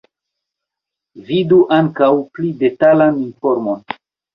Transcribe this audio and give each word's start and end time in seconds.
Vidu 1.29 1.61
ankaŭ 1.77 2.11
pli 2.33 2.53
detalan 2.67 3.25
informon. 3.31 3.91